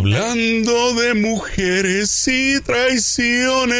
Hablando 0.00 0.94
de 0.94 1.12
mujeres 1.12 2.26
y 2.26 2.58
traiciones. 2.62 3.76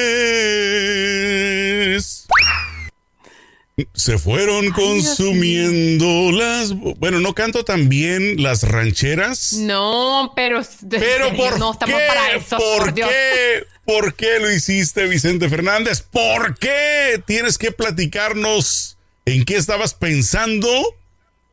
Se 3.94 4.18
fueron 4.18 4.70
consumiendo 4.72 6.30
las... 6.30 6.74
Bueno, 6.74 7.20
no 7.20 7.34
canto 7.34 7.64
también 7.64 8.42
las 8.42 8.64
rancheras. 8.64 9.54
No, 9.54 10.34
pero... 10.36 10.60
Pero 10.90 11.34
¿por 11.34 11.58
no 11.58 11.70
qué? 11.72 11.86
estamos 11.86 12.02
para 12.06 12.32
eso, 12.32 12.58
¿Por, 12.58 12.78
por 12.80 12.92
Dios. 12.92 13.08
qué? 13.08 13.64
¿Por 13.86 14.12
qué 14.14 14.40
lo 14.40 14.52
hiciste, 14.52 15.06
Vicente 15.06 15.48
Fernández? 15.48 16.02
¿Por 16.02 16.58
qué 16.58 17.22
tienes 17.26 17.56
que 17.56 17.72
platicarnos 17.72 18.98
en 19.24 19.46
qué 19.46 19.56
estabas 19.56 19.94
pensando 19.94 20.68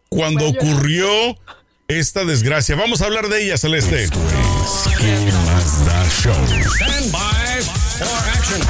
cuando 0.09 0.49
ocurrió 0.49 1.37
esta 1.89 2.25
desgracia? 2.25 2.75
Vamos 2.75 3.01
a 3.01 3.05
hablar 3.05 3.29
de 3.29 3.43
ella, 3.45 3.57
Celeste. 3.57 4.03
Esto 4.03 4.19
es 4.19 4.97
¿Qué 4.97 5.31
más 5.31 5.85
da 5.85 6.05
show? 6.09 6.33
Stand 6.35 7.11
by 7.13 7.61
for 7.61 8.29
action. 8.29 8.61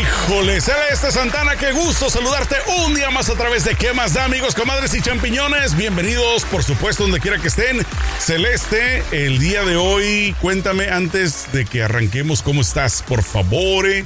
Híjole, 0.00 0.60
Celeste 0.60 1.12
Santana, 1.12 1.54
qué 1.56 1.70
gusto 1.70 2.10
saludarte 2.10 2.56
un 2.84 2.94
día 2.94 3.10
más 3.10 3.28
a 3.28 3.34
través 3.34 3.64
de 3.64 3.76
¿Qué 3.76 3.92
más 3.92 4.14
da, 4.14 4.24
amigos, 4.24 4.56
comadres 4.56 4.94
y 4.94 5.00
champiñones? 5.00 5.76
Bienvenidos, 5.76 6.42
por 6.44 6.64
supuesto, 6.64 7.04
donde 7.04 7.20
quiera 7.20 7.38
que 7.38 7.46
estén. 7.46 7.86
Celeste, 8.18 9.04
el 9.12 9.38
día 9.38 9.62
de 9.62 9.76
hoy, 9.76 10.34
cuéntame 10.40 10.88
antes 10.88 11.52
de 11.52 11.66
que 11.66 11.84
arranquemos, 11.84 12.42
¿cómo 12.42 12.62
estás, 12.62 13.00
por 13.06 13.22
favor? 13.22 13.88
eh? 13.88 14.04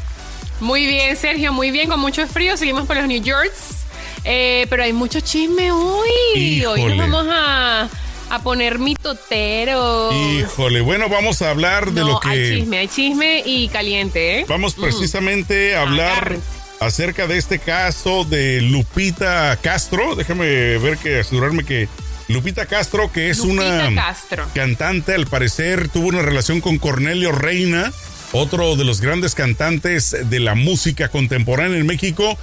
Muy 0.60 0.86
bien, 0.86 1.16
Sergio, 1.16 1.52
muy 1.54 1.70
bien, 1.70 1.88
con 1.88 2.00
mucho 2.00 2.26
frío. 2.26 2.58
Seguimos 2.58 2.86
por 2.86 2.96
los 2.96 3.06
New 3.06 3.22
Yorks. 3.22 3.77
Eh, 4.24 4.66
pero 4.68 4.82
hay 4.82 4.92
mucho 4.92 5.20
chisme 5.20 5.70
hoy. 5.72 6.64
Hoy 6.64 6.84
nos 6.84 6.98
vamos 7.10 7.26
a, 7.30 7.88
a 8.30 8.42
poner 8.42 8.78
mitoteros. 8.78 10.14
Híjole, 10.14 10.80
bueno, 10.80 11.08
vamos 11.08 11.40
a 11.42 11.50
hablar 11.50 11.92
de 11.92 12.00
no, 12.02 12.08
lo 12.08 12.20
que... 12.20 12.28
hay 12.28 12.56
chisme, 12.58 12.78
hay 12.78 12.88
chisme 12.88 13.42
y 13.44 13.68
caliente, 13.68 14.40
¿eh? 14.40 14.46
Vamos 14.48 14.74
precisamente 14.74 15.74
a 15.76 15.82
hablar 15.82 16.12
Agárrense. 16.12 16.46
acerca 16.80 17.26
de 17.26 17.38
este 17.38 17.58
caso 17.58 18.24
de 18.24 18.60
Lupita 18.60 19.58
Castro. 19.62 20.14
Déjame 20.14 20.78
ver 20.78 20.98
que 20.98 21.20
asegurarme 21.20 21.64
que 21.64 21.88
Lupita 22.28 22.66
Castro, 22.66 23.10
que 23.10 23.30
es 23.30 23.38
Lupita 23.38 23.88
una 23.88 23.94
Castro. 23.94 24.46
cantante, 24.54 25.14
al 25.14 25.26
parecer 25.26 25.88
tuvo 25.88 26.08
una 26.08 26.20
relación 26.20 26.60
con 26.60 26.76
Cornelio 26.76 27.32
Reina, 27.32 27.90
otro 28.32 28.76
de 28.76 28.84
los 28.84 29.00
grandes 29.00 29.34
cantantes 29.34 30.14
de 30.28 30.38
la 30.40 30.54
música 30.54 31.08
contemporánea 31.08 31.78
en 31.78 31.86
México, 31.86 32.36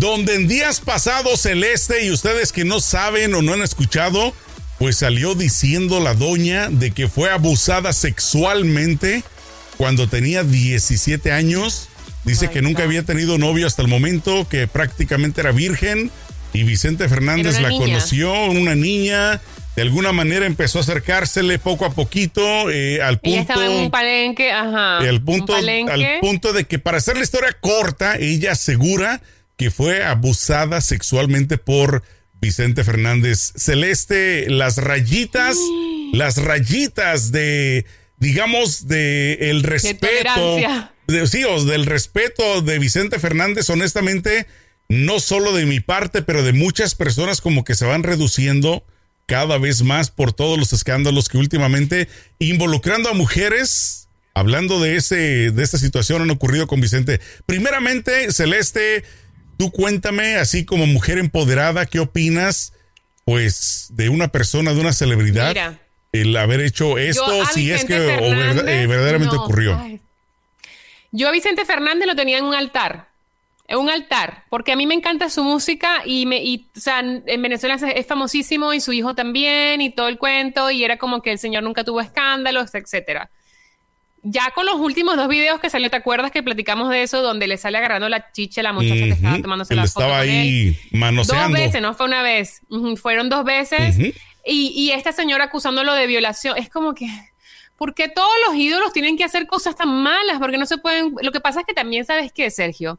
donde 0.00 0.34
en 0.34 0.48
días 0.48 0.80
pasados 0.80 1.42
Celeste 1.42 2.06
y 2.06 2.10
ustedes 2.10 2.52
que 2.52 2.64
no 2.64 2.80
saben 2.80 3.34
o 3.34 3.42
no 3.42 3.52
han 3.52 3.60
escuchado, 3.60 4.32
pues 4.78 4.96
salió 4.96 5.34
diciendo 5.34 6.00
la 6.00 6.14
doña 6.14 6.70
de 6.70 6.90
que 6.90 7.06
fue 7.06 7.30
abusada 7.30 7.92
sexualmente 7.92 9.22
cuando 9.76 10.08
tenía 10.08 10.42
17 10.42 11.32
años. 11.32 11.90
Dice 12.24 12.48
que 12.48 12.62
nunca 12.62 12.84
había 12.84 13.02
tenido 13.02 13.36
novio 13.36 13.66
hasta 13.66 13.82
el 13.82 13.88
momento, 13.88 14.48
que 14.48 14.66
prácticamente 14.66 15.42
era 15.42 15.52
virgen. 15.52 16.10
Y 16.54 16.64
Vicente 16.64 17.06
Fernández 17.08 17.60
la 17.60 17.68
niña. 17.68 17.86
conoció, 17.86 18.32
una 18.46 18.74
niña. 18.74 19.42
De 19.76 19.82
alguna 19.82 20.12
manera 20.12 20.46
empezó 20.46 20.78
a 20.78 20.80
acercársele 20.80 21.58
poco 21.58 21.84
a 21.84 21.92
poquito 21.92 22.70
eh, 22.70 23.02
al 23.02 23.20
Ella 23.22 23.36
punto. 23.36 23.40
estaba 23.40 23.66
en 23.66 23.72
un 23.72 23.90
palenque, 23.90 24.50
ajá. 24.50 24.98
Al 24.98 25.22
punto, 25.22 25.52
palenque. 25.52 25.92
al 25.92 26.20
punto 26.20 26.52
de 26.54 26.64
que 26.64 26.78
para 26.78 26.98
hacer 26.98 27.18
la 27.18 27.22
historia 27.22 27.54
corta, 27.60 28.16
ella 28.16 28.52
asegura 28.52 29.20
que 29.60 29.70
fue 29.70 30.02
abusada 30.02 30.80
sexualmente 30.80 31.58
por 31.58 32.02
Vicente 32.40 32.82
Fernández. 32.82 33.52
Celeste, 33.56 34.48
las 34.48 34.78
rayitas, 34.78 35.58
las 36.14 36.38
rayitas 36.38 37.30
de, 37.30 37.84
digamos, 38.16 38.88
de 38.88 39.34
el 39.50 39.62
respeto. 39.62 40.56
de- 41.06 41.26
sí, 41.26 41.42
del 41.66 41.84
respeto 41.84 42.62
de 42.62 42.78
Vicente 42.78 43.18
Fernández, 43.18 43.68
honestamente, 43.68 44.46
no 44.88 45.20
solo 45.20 45.52
de 45.52 45.66
mi 45.66 45.80
parte, 45.80 46.22
pero 46.22 46.42
de 46.42 46.54
muchas 46.54 46.94
personas 46.94 47.42
como 47.42 47.62
que 47.62 47.74
se 47.74 47.84
van 47.84 48.02
reduciendo 48.02 48.82
cada 49.26 49.58
vez 49.58 49.82
más 49.82 50.10
por 50.10 50.32
todos 50.32 50.58
los 50.58 50.72
escándalos 50.72 51.28
que 51.28 51.36
últimamente 51.36 52.08
involucrando 52.38 53.10
a 53.10 53.12
mujeres, 53.12 54.08
hablando 54.32 54.80
de 54.80 54.96
ese 54.96 55.50
de 55.50 55.62
esta 55.62 55.76
situación 55.76 56.22
han 56.22 56.30
ocurrido 56.30 56.66
con 56.66 56.80
Vicente. 56.80 57.20
Primeramente, 57.44 58.32
Celeste, 58.32 59.04
tú 59.60 59.70
cuéntame 59.70 60.36
así 60.36 60.64
como 60.64 60.86
mujer 60.86 61.18
empoderada, 61.18 61.84
¿qué 61.84 62.00
opinas 62.00 62.72
pues 63.26 63.88
de 63.90 64.08
una 64.08 64.28
persona, 64.28 64.72
de 64.72 64.80
una 64.80 64.94
celebridad 64.94 65.48
Mira. 65.48 65.78
el 66.12 66.34
haber 66.38 66.62
hecho 66.62 66.96
esto 66.96 67.40
Yo 67.40 67.44
si 67.44 67.70
es 67.70 67.84
que 67.84 67.94
o 67.94 68.24
eh, 68.66 68.86
verdaderamente 68.86 69.36
no. 69.36 69.42
ocurrió? 69.42 69.78
Ay. 69.78 70.00
Yo 71.12 71.28
a 71.28 71.30
Vicente 71.30 71.66
Fernández 71.66 72.06
lo 72.06 72.16
tenía 72.16 72.38
en 72.38 72.46
un 72.46 72.54
altar. 72.54 73.08
En 73.68 73.76
un 73.76 73.90
altar, 73.90 74.44
porque 74.48 74.72
a 74.72 74.76
mí 74.76 74.86
me 74.86 74.94
encanta 74.94 75.28
su 75.28 75.44
música 75.44 76.04
y 76.06 76.24
me, 76.24 76.42
y, 76.42 76.66
o 76.74 76.80
sea, 76.80 77.00
en 77.00 77.42
Venezuela 77.42 77.74
es, 77.74 77.82
es 77.82 78.06
famosísimo 78.06 78.72
y 78.72 78.80
su 78.80 78.94
hijo 78.94 79.14
también 79.14 79.82
y 79.82 79.90
todo 79.90 80.08
el 80.08 80.16
cuento 80.16 80.70
y 80.70 80.84
era 80.84 80.96
como 80.96 81.20
que 81.20 81.32
el 81.32 81.38
señor 81.38 81.64
nunca 81.64 81.84
tuvo 81.84 82.00
escándalos, 82.00 82.74
etcétera. 82.74 83.30
Ya 84.22 84.50
con 84.54 84.66
los 84.66 84.74
últimos 84.76 85.16
dos 85.16 85.28
videos 85.28 85.60
que 85.60 85.70
salió, 85.70 85.88
¿te 85.88 85.96
acuerdas 85.96 86.30
que 86.30 86.42
platicamos 86.42 86.90
de 86.90 87.02
eso? 87.02 87.22
Donde 87.22 87.46
le 87.46 87.56
sale 87.56 87.78
agarrando 87.78 88.08
la 88.08 88.30
chicha 88.32 88.62
la 88.62 88.72
muchacha 88.74 88.94
que 88.94 89.10
estaba 89.10 89.40
tomándose 89.40 89.72
él 89.72 89.80
la 89.80 89.86
foto 89.86 90.00
estaba 90.00 90.20
con 90.20 90.28
él. 90.28 90.36
ahí 90.38 90.70
Dos 90.72 91.00
manoseando. 91.00 91.58
veces, 91.58 91.80
no 91.80 91.94
fue 91.94 92.06
una 92.06 92.22
vez. 92.22 92.60
Fueron 93.00 93.28
dos 93.30 93.44
veces. 93.44 93.96
Y, 93.98 94.12
y 94.44 94.90
esta 94.92 95.12
señora 95.12 95.44
acusándolo 95.44 95.94
de 95.94 96.06
violación. 96.06 96.56
Es 96.58 96.68
como 96.68 96.94
que. 96.94 97.06
¿Por 97.76 97.94
qué 97.94 98.08
todos 98.08 98.30
los 98.46 98.56
ídolos 98.56 98.92
tienen 98.92 99.16
que 99.16 99.24
hacer 99.24 99.46
cosas 99.46 99.74
tan 99.74 99.88
malas? 100.02 100.38
Porque 100.38 100.58
no 100.58 100.66
se 100.66 100.76
pueden. 100.76 101.14
Lo 101.22 101.32
que 101.32 101.40
pasa 101.40 101.60
es 101.60 101.66
que 101.66 101.72
también 101.72 102.04
sabes 102.04 102.30
que, 102.30 102.50
Sergio. 102.50 102.98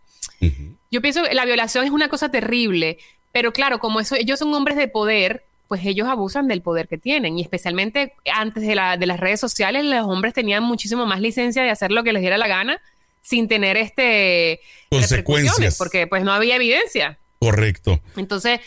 Yo 0.90 1.02
pienso 1.04 1.24
que 1.24 1.36
la 1.36 1.46
violación 1.46 1.86
es 1.86 1.92
una 1.92 2.10
cosa 2.10 2.30
terrible. 2.32 2.98
Pero 3.32 3.54
claro, 3.54 3.78
como 3.80 4.00
eso, 4.00 4.16
ellos 4.16 4.40
son 4.40 4.52
hombres 4.56 4.76
de 4.76 4.88
poder, 4.88 5.46
pues 5.72 5.86
ellos 5.86 6.10
abusan 6.10 6.50
del 6.50 6.62
poder 6.62 6.90
que 6.90 6.98
tienen. 6.98 7.40
Y 7.40 7.42
especialmente 7.44 8.14
antes 8.34 8.68
de, 8.68 8.76
la- 8.76 8.98
de 8.98 9.06
las 9.06 9.22
redes 9.22 9.40
sociales, 9.40 9.86
los 9.86 10.04
hombres 10.06 10.34
tenían 10.34 10.64
muchísimo 10.66 11.06
más 11.06 11.22
licencia 11.22 11.64
de 11.64 11.70
hacer 11.70 11.94
lo 11.94 12.04
que 12.04 12.12
les 12.12 12.20
diera 12.22 12.38
la 12.38 12.50
gana 12.50 12.82
sin 13.22 13.48
tener 13.48 13.78
este 13.78 14.60
Consecuencias. 14.90 15.78
porque 15.78 16.08
pues 16.08 16.24
no 16.26 16.34
había 16.34 16.58
evidencia. 16.58 17.18
Correcto. 17.40 18.02
Entonces, 18.18 18.60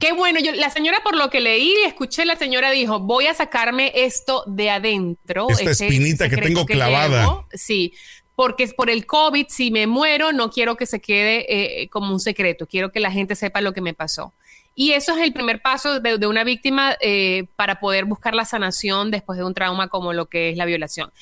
qué 0.00 0.12
bueno. 0.12 0.40
Yo, 0.40 0.50
la 0.50 0.68
señora, 0.70 0.98
por 1.04 1.14
lo 1.16 1.30
que 1.30 1.40
leí 1.40 1.72
y 1.84 1.86
escuché, 1.86 2.24
la 2.24 2.34
señora 2.34 2.72
dijo: 2.72 2.98
Voy 2.98 3.26
a 3.28 3.34
sacarme 3.34 3.92
esto 3.94 4.42
de 4.48 4.70
adentro. 4.70 5.46
Esta 5.48 5.70
espinita 5.70 6.28
que 6.28 6.38
tengo 6.38 6.66
clavada. 6.66 7.20
llevo". 7.22 7.46
Sí, 7.54 7.94
porque 8.34 8.64
es 8.64 8.74
por 8.74 8.90
el 8.90 9.06
COVID. 9.06 9.46
Si 9.48 9.70
me 9.70 9.86
muero, 9.86 10.32
no 10.32 10.50
quiero 10.50 10.76
que 10.76 10.86
se 10.86 11.00
quede 11.00 11.82
eh, 11.82 11.88
como 11.88 12.12
un 12.12 12.18
secreto. 12.18 12.66
Quiero 12.66 12.90
que 12.90 12.98
la 12.98 13.12
gente 13.12 13.36
sepa 13.36 13.60
lo 13.60 13.72
que 13.72 13.80
me 13.80 13.94
pasó. 13.94 14.32
Y 14.74 14.92
eso 14.92 15.14
es 15.16 15.22
el 15.22 15.32
primer 15.32 15.60
paso 15.60 16.00
de, 16.00 16.18
de 16.18 16.26
una 16.26 16.44
víctima 16.44 16.96
eh, 17.00 17.44
para 17.56 17.78
poder 17.80 18.04
buscar 18.06 18.34
la 18.34 18.44
sanación 18.44 19.10
después 19.10 19.38
de 19.38 19.44
un 19.44 19.52
trauma 19.54 19.88
como 19.88 20.12
lo 20.12 20.26
que 20.26 20.50
es 20.50 20.56
la 20.56 20.64
violación. 20.64 21.12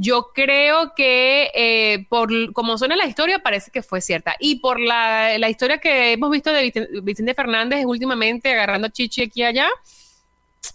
Yo 0.00 0.30
creo 0.34 0.94
que 0.94 1.50
eh, 1.54 2.06
por 2.08 2.30
como 2.52 2.78
suena 2.78 2.96
la 2.96 3.06
historia 3.06 3.40
parece 3.40 3.70
que 3.72 3.82
fue 3.82 4.00
cierta. 4.00 4.36
Y 4.38 4.56
por 4.60 4.78
la, 4.80 5.36
la 5.38 5.48
historia 5.48 5.78
que 5.78 6.12
hemos 6.12 6.30
visto 6.30 6.52
de 6.52 6.62
Vicen- 6.72 7.02
Vicente 7.02 7.34
Fernández 7.34 7.84
últimamente 7.84 8.52
agarrando 8.52 8.88
chichi 8.88 9.22
aquí 9.22 9.40
y 9.40 9.44
allá. 9.44 9.68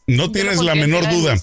No 0.08 0.32
tienes 0.32 0.58
no 0.58 0.64
la 0.64 0.76
menor 0.76 1.10
duda. 1.10 1.36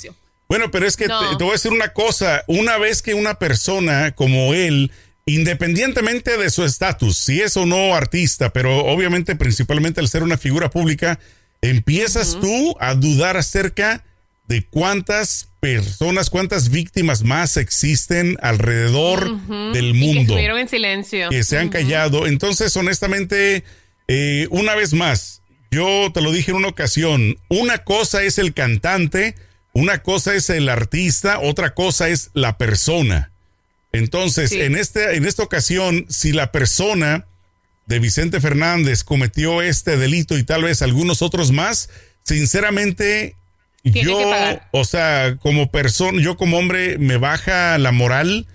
Bueno, 0.49 0.71
pero 0.71 0.87
es 0.87 0.97
que 0.97 1.07
No. 1.07 1.21
te, 1.31 1.37
te 1.37 1.45
voy 1.45 1.51
a 1.51 1.53
decir 1.55 1.73
una 1.73 1.93
cosa. 1.93 2.43
Una 2.49 2.77
vez 2.77 3.01
que 3.03 3.15
una 3.15 3.35
persona 3.35 4.13
como 4.15 4.53
él, 4.53 4.91
independientemente 5.35 6.37
de 6.37 6.51
su 6.51 6.65
estatus, 6.65 7.19
si 7.19 7.41
es 7.41 7.57
o 7.57 7.67
no 7.67 7.95
artista, 7.95 8.53
pero 8.53 8.85
obviamente 8.87 9.37
principalmente 9.37 10.01
al 10.01 10.09
ser 10.09 10.23
una 10.23 10.39
figura 10.39 10.71
pública, 10.71 11.19
empiezas 11.63 12.39
tú 12.41 12.77
a 12.81 12.95
dudar 12.95 13.37
acerca 13.37 14.05
de 14.49 14.65
cuántas 14.65 15.49
personas, 15.60 16.31
cuántas 16.31 16.71
víctimas 16.71 17.22
más 17.22 17.57
existen 17.57 18.37
alrededor 18.43 19.41
del 19.72 19.91
Y 19.91 19.93
que 19.93 19.99
mundo 19.99 20.33
estuvieron 20.33 20.59
en 20.59 20.69
silencio. 20.69 21.28
que 21.28 21.45
se 21.45 21.59
han 21.59 21.69
callado. 21.69 22.27
Entonces, 22.27 22.77
honestamente, 22.77 23.63
eh, 24.09 24.49
una 24.51 24.75
vez 24.75 24.93
más, 24.93 25.43
yo 25.71 26.10
te 26.13 26.21
lo 26.21 26.33
dije 26.33 26.51
en 26.51 26.57
una 26.57 26.69
ocasión, 26.69 27.37
una 27.49 27.84
cosa 27.84 28.25
es 28.25 28.39
el 28.39 28.54
cantante, 28.54 29.37
una 29.72 30.03
cosa 30.03 30.34
es 30.34 30.51
el 30.51 30.69
artista, 30.69 31.39
otra 31.39 31.75
cosa 31.75 32.09
es 32.09 32.31
la 32.34 32.59
persona. 32.59 33.29
Entonces, 33.92 34.51
Sí. 34.51 34.60
en, 34.60 34.77
este, 34.77 35.16
en 35.16 35.25
esta 35.27 35.42
ocasión, 35.42 36.07
si 36.09 36.33
la 36.33 36.53
persona 36.53 37.27
de 37.87 37.98
Vicente 37.98 38.41
Fernández 38.41 39.03
cometió 39.03 39.63
este 39.63 39.97
delito 39.97 40.39
y 40.39 40.45
tal 40.45 40.63
vez 40.65 40.81
algunos 40.83 41.22
otros 41.22 41.51
más, 41.51 41.89
sinceramente, 42.22 43.34
yo, 43.83 44.19
o 44.71 44.84
sea, 44.84 45.37
como 45.41 45.71
persona, 45.71 46.22
yo 46.22 46.37
como 46.37 46.59
hombre 46.59 46.98
me 46.98 47.16
baja 47.16 47.78
la 47.78 47.92
moral 47.92 48.47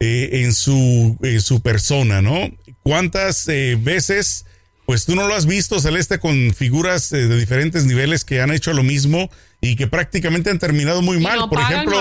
eh, 0.00 0.42
en, 0.42 0.52
su, 0.54 1.18
su 1.40 1.60
persona, 1.60 2.22
¿no? 2.22 2.50
¿Cuántas 2.82 3.46
eh, 3.48 3.76
veces, 3.80 4.46
pues 4.86 5.04
tú 5.04 5.14
no 5.14 5.28
lo 5.28 5.34
has 5.34 5.46
visto, 5.46 5.78
Celeste, 5.80 6.18
con 6.18 6.52
figuras 6.54 7.12
eh, 7.12 7.28
de 7.28 7.38
diferentes 7.38 7.84
niveles 7.84 8.24
que 8.24 8.40
han 8.40 8.50
hecho 8.50 8.72
lo 8.72 8.82
mismo 8.82 9.30
y 9.60 9.76
que 9.76 9.86
prácticamente 9.86 10.50
han 10.50 10.58
terminado 10.58 11.02
muy 11.02 11.18
mal. 11.18 11.48
por 11.48 11.60
ejemplo, 11.60 12.00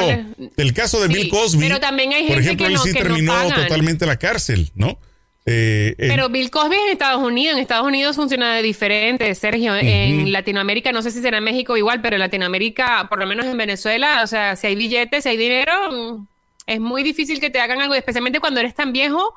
el 0.55 0.73
caso 0.73 1.01
de 1.01 1.07
Bill 1.07 1.29
Cosby. 1.29 1.59
Pero 1.59 1.79
también 1.79 2.13
hay 2.13 2.27
gente 2.27 2.33
por 2.33 2.41
ejemplo, 2.41 2.65
que 2.65 2.71
él 2.71 2.77
no, 2.77 2.83
sí 2.83 2.93
que 2.93 3.01
terminó 3.01 3.33
totalmente 3.53 4.05
la 4.05 4.17
cárcel, 4.17 4.71
¿no? 4.75 4.97
Eh, 5.45 5.95
Pero 5.97 6.29
Bill 6.29 6.51
Cosby 6.51 6.75
es 6.75 6.83
en 6.83 6.89
Estados 6.91 7.23
Unidos. 7.23 7.55
En 7.55 7.61
Estados 7.61 7.87
Unidos 7.87 8.15
funciona 8.15 8.55
de 8.55 8.61
diferente, 8.61 9.33
Sergio. 9.35 9.75
En 9.75 10.31
Latinoamérica, 10.31 10.91
no 10.91 11.01
sé 11.01 11.11
si 11.11 11.21
será 11.21 11.39
en 11.39 11.43
México 11.43 11.75
igual, 11.75 12.01
pero 12.01 12.15
en 12.15 12.19
Latinoamérica, 12.19 13.07
por 13.09 13.19
lo 13.19 13.25
menos 13.25 13.45
en 13.45 13.57
Venezuela, 13.57 14.21
o 14.23 14.27
sea, 14.27 14.55
si 14.55 14.67
hay 14.67 14.75
billetes, 14.75 15.23
si 15.23 15.29
hay 15.29 15.37
dinero, 15.37 15.73
mm, 15.91 16.27
es 16.67 16.79
muy 16.79 17.03
difícil 17.03 17.39
que 17.39 17.49
te 17.49 17.59
hagan 17.59 17.81
algo, 17.81 17.95
especialmente 17.95 18.39
cuando 18.39 18.59
eres 18.59 18.75
tan 18.75 18.93
viejo 18.93 19.33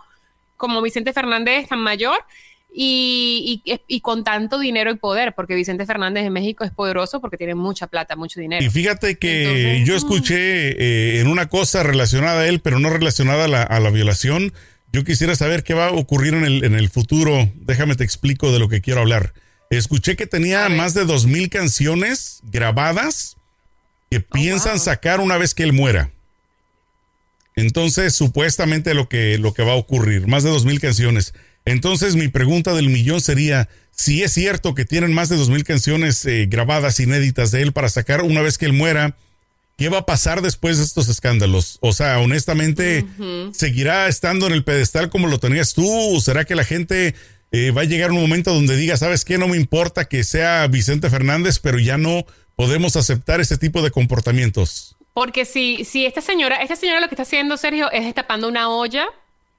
como 0.56 0.82
Vicente 0.82 1.12
Fernández, 1.12 1.68
tan 1.68 1.80
mayor. 1.80 2.18
Y, 2.74 3.60
y- 3.66 3.80
y 3.86 4.00
con 4.00 4.24
tanto 4.24 4.58
dinero 4.58 4.90
y 4.90 4.96
poder, 4.96 5.34
porque 5.34 5.54
Vicente 5.54 5.84
Fernández 5.84 6.24
en 6.24 6.32
México 6.32 6.64
es 6.64 6.70
poderoso 6.70 7.20
porque 7.20 7.36
tiene 7.36 7.54
mucha 7.54 7.86
plata, 7.86 8.16
mucho 8.16 8.40
dinero. 8.40 8.64
Y 8.64 8.70
fíjate 8.70 9.18
que 9.18 9.42
Entonces, 9.76 9.86
yo 9.88 9.94
escuché 9.94 10.70
eh, 11.16 11.20
en 11.20 11.26
una 11.26 11.48
cosa 11.50 11.82
relacionada 11.82 12.40
a 12.40 12.46
él, 12.48 12.60
pero 12.60 12.78
no 12.78 12.88
relacionada 12.88 13.44
a 13.44 13.48
la, 13.48 13.62
a 13.62 13.78
la 13.78 13.90
violación. 13.90 14.54
Yo 14.90 15.04
quisiera 15.04 15.34
saber 15.36 15.64
qué 15.64 15.74
va 15.74 15.88
a 15.88 15.92
ocurrir 15.92 16.32
en 16.34 16.44
el, 16.44 16.64
en 16.64 16.74
el 16.74 16.88
futuro. 16.88 17.50
Déjame 17.56 17.94
te 17.94 18.04
explico 18.04 18.52
de 18.52 18.58
lo 18.58 18.68
que 18.70 18.80
quiero 18.80 19.00
hablar. 19.00 19.34
Escuché 19.68 20.16
que 20.16 20.26
tenía 20.26 20.68
más 20.70 20.94
de 20.94 21.04
dos 21.04 21.26
mil 21.26 21.50
canciones 21.50 22.40
grabadas 22.44 23.36
que 24.10 24.20
piensan 24.20 24.72
Oh, 24.72 24.76
wow. 24.76 24.84
sacar 24.84 25.20
una 25.20 25.36
vez 25.38 25.54
que 25.54 25.62
él 25.62 25.72
muera. 25.74 26.10
Entonces, 27.54 28.14
supuestamente 28.14 28.94
lo 28.94 29.08
que, 29.08 29.36
lo 29.38 29.52
que 29.52 29.62
va 29.62 29.72
a 29.72 29.76
ocurrir, 29.76 30.26
más 30.26 30.42
de 30.42 30.50
dos 30.50 30.64
mil 30.64 30.80
canciones. 30.80 31.34
Entonces, 31.64 32.16
mi 32.16 32.28
pregunta 32.28 32.74
del 32.74 32.88
millón 32.88 33.20
sería, 33.20 33.68
si 33.90 34.22
es 34.22 34.32
cierto 34.32 34.74
que 34.74 34.84
tienen 34.84 35.12
más 35.12 35.28
de 35.28 35.36
dos 35.36 35.48
mil 35.48 35.64
canciones 35.64 36.24
eh, 36.26 36.46
grabadas, 36.48 37.00
inéditas 37.00 37.50
de 37.50 37.62
él 37.62 37.72
para 37.72 37.88
sacar 37.88 38.22
una 38.22 38.42
vez 38.42 38.58
que 38.58 38.66
él 38.66 38.72
muera, 38.72 39.16
¿qué 39.76 39.88
va 39.88 39.98
a 39.98 40.06
pasar 40.06 40.42
después 40.42 40.78
de 40.78 40.84
estos 40.84 41.08
escándalos? 41.08 41.78
O 41.80 41.92
sea, 41.92 42.18
honestamente, 42.18 43.04
¿seguirá 43.52 44.08
estando 44.08 44.46
en 44.46 44.52
el 44.52 44.64
pedestal 44.64 45.10
como 45.10 45.28
lo 45.28 45.38
tenías 45.38 45.74
tú? 45.74 45.88
¿O 45.88 46.20
será 46.20 46.44
que 46.44 46.54
la 46.54 46.64
gente 46.64 47.14
eh, 47.52 47.70
va 47.70 47.82
a 47.82 47.84
llegar 47.84 48.10
un 48.10 48.20
momento 48.20 48.52
donde 48.52 48.76
diga, 48.76 48.96
¿sabes 48.96 49.24
qué? 49.24 49.38
No 49.38 49.46
me 49.46 49.56
importa 49.56 50.06
que 50.06 50.24
sea 50.24 50.66
Vicente 50.68 51.10
Fernández, 51.10 51.58
pero 51.58 51.78
ya 51.78 51.98
no 51.98 52.24
podemos 52.56 52.96
aceptar 52.96 53.40
ese 53.40 53.58
tipo 53.58 53.82
de 53.82 53.90
comportamientos. 53.90 54.96
Porque 55.12 55.44
si, 55.44 55.84
si 55.84 56.06
esta 56.06 56.22
señora, 56.22 56.56
esta 56.62 56.76
señora 56.76 57.00
lo 57.00 57.08
que 57.08 57.14
está 57.14 57.24
haciendo, 57.24 57.58
Sergio, 57.58 57.90
es 57.92 58.04
destapando 58.04 58.48
una 58.48 58.70
olla, 58.70 59.06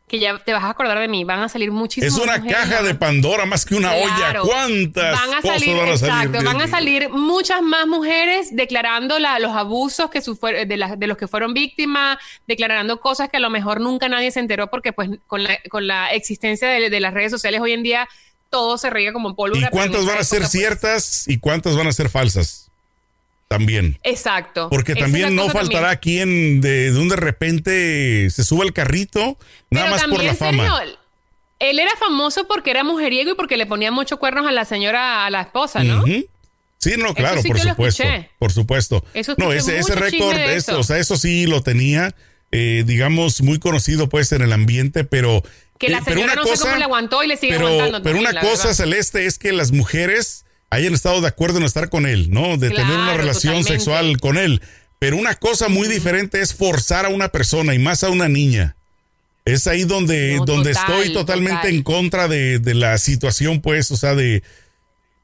que 0.08 0.20
ya 0.20 0.38
te 0.38 0.54
vas 0.54 0.64
a 0.64 0.70
acordar 0.70 1.00
de 1.00 1.08
mí, 1.08 1.24
van 1.24 1.40
a 1.40 1.50
salir 1.50 1.72
muchísimas 1.72 2.14
Es 2.16 2.22
una 2.24 2.38
mujeres, 2.38 2.56
caja 2.70 2.84
de 2.84 2.94
Pandora 2.94 3.46
más 3.46 3.66
que 3.66 3.74
una 3.76 3.94
olla. 3.94 4.40
¿Cuántas 4.42 5.20
van 5.20 5.34
a 5.34 5.42
salir, 5.42 5.76
van 5.76 5.90
a 5.90 5.98
salir? 5.98 6.14
exacto, 6.14 6.44
van 6.46 6.62
a 6.62 6.68
salir 6.68 7.10
muchas 7.10 7.62
más 7.64 7.88
mujeres 7.88 8.56
declarando 8.56 9.18
la- 9.18 9.40
los 9.40 9.54
abusos 9.56 10.10
que 10.12 10.20
de, 10.66 10.78
la- 10.78 10.96
de 10.98 11.08
los 11.08 11.18
que 11.18 11.28
fueron 11.28 11.54
víctimas, 11.56 12.18
declarando 12.48 13.00
cosas 13.00 13.30
que 13.30 13.38
a 13.38 13.40
lo 13.40 13.50
mejor 13.50 13.82
nunca 13.82 14.08
nadie 14.08 14.30
se 14.30 14.40
enteró 14.40 14.68
porque 14.70 14.94
pues 14.94 15.10
con 15.26 15.44
la, 15.44 15.58
con 15.70 15.88
la 15.88 16.12
existencia 16.14 16.68
de, 16.68 16.90
de 16.92 17.00
las 17.00 17.14
redes 17.14 17.32
sociales 17.32 17.60
hoy 17.62 17.72
en 17.72 17.82
día 17.82 18.08
todo 18.50 18.78
se 18.78 18.92
ríe 18.92 19.14
como 19.14 19.36
pólvora. 19.36 19.68
¿Y 19.68 19.70
cuántas 19.72 20.06
van 20.06 20.20
a 20.20 20.24
ser 20.24 20.40
época, 20.44 20.50
pues, 20.52 20.52
ciertas 20.52 21.28
y 21.28 21.40
cuántas 21.40 21.76
van 21.76 21.88
a 21.88 21.92
ser 21.92 22.10
falsas? 22.10 22.70
También. 23.54 24.00
Exacto. 24.02 24.68
Porque 24.72 24.96
también 24.96 25.36
no 25.36 25.44
cosa 25.44 25.60
faltará 25.60 25.92
también. 25.92 26.00
quien 26.00 26.62
de, 26.62 26.92
de 26.92 27.00
un 27.00 27.08
de 27.08 27.16
repente 27.16 28.28
se 28.32 28.44
suba 28.44 28.64
al 28.64 28.74
carrito, 28.74 29.38
nada 29.70 29.86
Pero 29.86 29.90
más 29.92 30.04
por 30.06 30.24
la 30.24 30.34
fama. 30.34 30.84
Él 31.60 31.80
era 31.80 31.92
famoso 31.98 32.48
porque 32.48 32.72
era 32.72 32.84
mujeriego 32.84 33.34
y 33.34 33.36
porque 33.36 33.56
le 33.56 33.68
ponía 33.68 33.92
muchos 33.92 34.18
cuernos 34.18 34.48
a 34.48 34.52
la 34.52 34.66
señora, 34.66 35.28
a 35.28 35.30
la 35.30 35.42
esposa, 35.42 35.84
¿no? 35.84 36.04
Sí, 36.80 36.96
no, 36.98 37.14
claro, 37.14 37.44
sí 37.44 37.48
por 37.48 37.60
supuesto. 37.60 38.04
Por 38.40 38.52
supuesto. 38.52 39.06
Eso 39.14 39.36
no, 39.38 39.54
ese, 39.54 39.78
ese 39.78 39.94
récord, 39.94 40.36
eso, 40.36 40.80
o 40.80 40.84
sea, 40.84 40.98
eso 40.98 41.16
sí 41.16 41.46
lo 41.46 41.62
tenía, 41.62 42.16
eh, 42.52 42.84
digamos, 42.88 43.44
muy 43.44 43.60
conocido 43.60 44.10
pues 44.10 44.32
en 44.32 44.42
el 44.42 44.52
ambiente, 44.52 45.04
pero. 45.04 45.44
Que 45.78 45.90
la 45.90 46.00
eh, 46.00 46.02
pero 46.04 46.22
señora 46.22 46.34
una 46.34 46.42
no 46.42 46.48
sé 46.48 46.60
cómo 46.60 46.76
le 46.76 46.84
aguantó 46.86 47.24
y 47.24 47.28
le 47.28 47.38
sigue 47.38 47.54
pero, 47.54 47.68
aguantando 47.68 48.02
Pero 48.02 48.16
también, 48.16 48.32
una 48.32 48.42
cosa, 48.42 48.70
verdad. 48.70 48.74
Celeste, 48.74 49.28
es 49.28 49.38
que 49.38 49.54
las 49.54 49.72
mujeres 49.72 50.43
hayan 50.74 50.94
estado 50.94 51.22
de 51.22 51.28
acuerdo 51.28 51.58
en 51.60 51.64
estar 51.64 51.90
con 51.90 52.06
él, 52.06 52.30
¿no? 52.31 52.58
De 52.58 52.70
tener 52.70 52.86
una 52.98 53.14
relación 53.16 53.54
totalmente. 53.56 53.72
sexual 53.72 54.18
con 54.20 54.38
él. 54.38 54.62
Pero 55.00 55.18
una 55.18 55.36
cosa 55.36 55.68
muy 55.70 55.88
diferente 55.88 56.40
es 56.42 56.54
forzar 56.54 57.06
a 57.06 57.10
una 57.10 57.30
persona 57.30 57.74
y 57.74 57.80
más 57.80 58.04
a 58.04 58.10
una 58.10 58.30
niña. 58.30 58.75
Es 59.46 59.68
ahí 59.68 59.84
donde, 59.84 60.36
No, 60.38 60.46
donde 60.46 60.72
total, 60.74 60.90
estoy 61.02 61.14
totalmente 61.14 61.56
total. 61.58 61.75
en 61.75 61.84
contra 61.84 62.28
de, 62.30 62.60
de 62.60 62.74
la 62.74 62.98
situación, 62.98 63.60
pues, 63.62 63.92
o 63.92 63.98
sea, 63.98 64.16
de. 64.16 64.42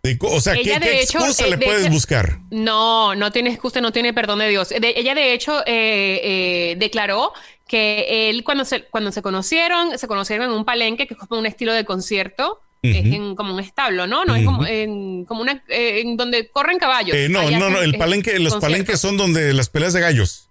de 0.03 0.17
o 0.21 0.41
sea, 0.41 0.53
¿qué, 0.55 0.61
Ella, 0.61 0.79
de 0.79 0.85
qué 0.87 1.01
hecho, 1.03 1.19
excusa 1.19 1.45
eh, 1.45 1.49
le 1.51 1.55
de 1.57 1.65
puedes 1.65 1.83
hecho- 1.83 1.91
buscar? 1.93 2.39
No, 2.51 3.15
no 3.15 3.31
tiene 3.31 3.51
excusa, 3.51 3.79
no 3.79 3.93
tiene 3.93 4.13
perdón 4.13 4.39
de 4.39 4.49
Dios. 4.49 4.69
De- 4.69 4.93
ella 4.97 5.15
de 5.15 5.33
hecho 5.33 5.61
eh, 5.61 6.19
eh, 6.23 6.75
declaró 6.77 7.31
que 7.65 8.29
él 8.29 8.43
cuando 8.43 8.65
se, 8.65 8.83
cuando 8.83 9.13
se 9.13 9.21
conocieron, 9.21 9.97
se 9.97 10.07
conocieron 10.07 10.47
en 10.47 10.51
un 10.57 10.65
palenque 10.65 11.07
que 11.07 11.13
es 11.13 11.19
como 11.21 11.39
un 11.39 11.45
estilo 11.45 11.71
de 11.71 11.85
concierto, 11.85 12.59
es 12.81 13.05
en, 13.05 13.35
como 13.35 13.53
un 13.53 13.59
establo, 13.59 14.07
¿no? 14.07 14.25
No 14.25 14.35
es 14.35 14.45
como 14.45 14.65
en, 14.65 15.25
como 15.25 15.41
una, 15.41 15.63
eh, 15.67 16.01
en 16.01 16.15
donde 16.15 16.49
corren 16.49 16.79
caballos. 16.79 17.15
Eh, 17.15 17.27
no, 17.29 17.49
no, 17.51 17.69
no, 17.69 17.81
el 17.81 17.97
palenque, 17.97 18.39
los 18.39 18.55
palenques 18.55 18.99
son 18.99 19.17
donde 19.17 19.53
las 19.53 19.69
peleas 19.69 19.93
de 19.93 20.01
gallos. 20.01 20.49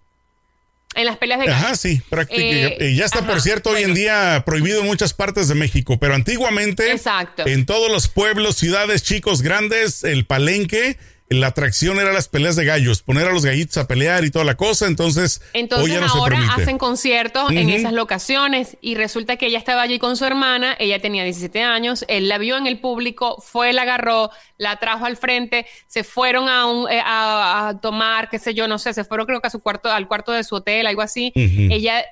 En 0.94 1.04
las 1.04 1.16
peleas 1.16 1.40
de 1.40 1.46
gallos. 1.46 1.62
Ajá, 1.62 1.76
sí, 1.76 2.02
prácticamente. 2.08 2.88
Eh, 2.88 2.94
ya 2.94 3.04
está, 3.04 3.20
ajá, 3.20 3.28
por 3.28 3.40
cierto, 3.40 3.70
hoy 3.70 3.82
en 3.82 3.94
día 3.94 4.42
prohibido 4.44 4.80
en 4.80 4.86
muchas 4.86 5.14
partes 5.14 5.48
de 5.48 5.54
México, 5.54 5.98
pero 5.98 6.14
antiguamente, 6.14 6.90
Exacto. 6.90 7.46
en 7.46 7.66
todos 7.66 7.90
los 7.90 8.08
pueblos, 8.08 8.56
ciudades, 8.56 9.02
chicos, 9.02 9.42
grandes, 9.42 10.04
el 10.04 10.26
palenque, 10.26 10.98
la 11.30 11.48
atracción 11.48 11.98
era 11.98 12.12
las 12.12 12.28
peleas 12.28 12.56
de 12.56 12.64
gallos, 12.64 13.02
poner 13.02 13.26
a 13.26 13.32
los 13.32 13.44
gallitos 13.44 13.76
a 13.76 13.86
pelear 13.86 14.24
y 14.24 14.30
toda 14.30 14.44
la 14.44 14.56
cosa, 14.56 14.86
entonces, 14.86 15.42
hoy 15.52 15.60
Entonces 15.60 15.94
ya 15.94 16.00
no 16.00 16.06
ahora 16.06 16.38
hacen 16.54 16.78
conciertos 16.78 17.50
en 17.50 17.68
esas 17.68 17.92
locaciones 17.92 18.78
y 18.80 18.94
resulta 18.94 19.36
que 19.36 19.46
ella 19.46 19.58
estaba 19.58 19.82
allí 19.82 19.98
con 19.98 20.16
su 20.16 20.24
hermana, 20.24 20.74
ella 20.78 21.00
tenía 21.00 21.24
17 21.24 21.62
años, 21.62 22.04
él 22.08 22.28
la 22.28 22.38
vio 22.38 22.56
en 22.56 22.66
el 22.66 22.80
público, 22.80 23.42
fue, 23.42 23.72
la 23.72 23.82
agarró, 23.82 24.30
la 24.56 24.76
trajo 24.76 25.04
al 25.04 25.16
frente, 25.16 25.66
se 25.86 26.02
fueron 26.02 26.48
a, 26.48 26.66
un, 26.66 26.90
eh, 26.90 27.02
a, 27.04 27.68
a 27.68 27.80
tomar, 27.80 28.30
qué 28.30 28.38
sé 28.38 28.54
yo, 28.54 28.66
no 28.66 28.78
sé, 28.78 28.94
se 28.94 29.04
fueron 29.04 29.26
creo 29.26 29.40
que 29.40 29.48
a 29.48 29.50
su 29.50 29.60
cuarto, 29.60 29.90
al 29.90 30.08
cuarto 30.08 30.32
de 30.32 30.44
su 30.44 30.54
hotel, 30.56 30.86
algo 30.86 31.02
así. 31.02 31.32
Ella 31.34 32.04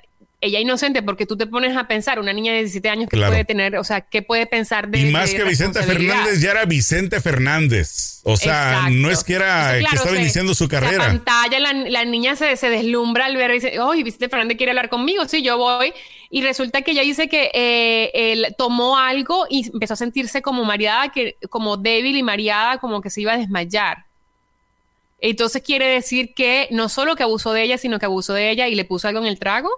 ella 0.47 0.59
inocente 0.59 1.01
porque 1.03 1.25
tú 1.25 1.37
te 1.37 1.47
pones 1.47 1.77
a 1.77 1.87
pensar, 1.87 2.19
una 2.19 2.33
niña 2.33 2.51
de 2.53 2.59
17 2.59 2.89
años 2.89 3.09
que 3.09 3.15
Claro. 3.17 3.31
puede 3.31 3.45
tener, 3.45 3.77
o 3.77 3.83
sea, 3.83 4.01
¿qué 4.01 4.21
puede 4.21 4.45
pensar 4.47 4.89
de 4.89 4.99
Y 4.99 5.05
más 5.11 5.31
de 5.31 5.37
que 5.37 5.43
Vicente 5.43 5.79
responsabilidad? 5.79 6.15
Fernández, 6.15 6.41
ya 6.41 6.51
era 6.51 6.65
Vicente 6.65 7.21
Fernández. 7.21 8.19
O 8.23 8.35
sea, 8.35 8.71
Exacto. 8.71 8.89
no 8.95 9.09
es 9.11 9.23
que 9.23 9.33
era 9.35 9.77
Entonces, 9.77 9.89
que 9.89 9.95
estaba 9.95 10.15
se- 10.15 10.21
iniciando 10.21 10.53
su 10.55 10.67
carrera. 10.67 11.05
pantalla, 11.05 11.59
la, 11.59 11.73
la 11.73 12.03
niña 12.05 12.35
se, 12.35 12.57
se 12.57 12.69
deslumbra 12.69 13.25
al 13.25 13.37
ver 13.37 13.51
y 13.51 13.53
dice, 13.55 13.79
oye, 13.79 14.03
Vicente 14.03 14.27
Fernández 14.29 14.57
quiere 14.57 14.71
hablar 14.71 14.89
conmigo, 14.89 15.25
sí, 15.27 15.41
yo 15.43 15.57
voy. 15.57 15.93
Y 16.29 16.41
resulta 16.41 16.81
que 16.81 16.91
ella 16.91 17.03
dice 17.03 17.29
que 17.29 17.51
eh, 17.53 18.11
él 18.13 18.53
tomó 18.57 18.97
algo 18.97 19.45
y 19.49 19.69
empezó 19.71 19.93
a 19.93 19.97
sentirse 19.97 20.41
como 20.41 20.65
mareada, 20.65 21.09
que, 21.09 21.37
como 21.49 21.77
débil 21.77 22.17
y 22.17 22.23
mareada, 22.23 22.79
como 22.79 22.99
que 23.01 23.09
se 23.09 23.21
iba 23.21 23.33
a 23.33 23.37
desmayar. 23.37 24.05
Entonces 25.19 25.63
quiere 25.63 25.87
decir 25.87 26.33
que 26.35 26.67
no 26.71 26.89
solo 26.89 27.15
que 27.15 27.23
abusó 27.23 27.53
de 27.53 27.63
ella, 27.63 27.77
sino 27.77 27.97
que 27.97 28.05
abusó 28.05 28.33
de 28.33 28.51
ella 28.51 28.67
y 28.67 28.75
le 28.75 28.85
puso 28.85 29.07
algo 29.07 29.19
en 29.21 29.25
el 29.27 29.39
trago. 29.39 29.69